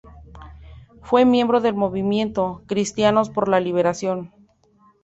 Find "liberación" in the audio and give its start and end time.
3.59-4.33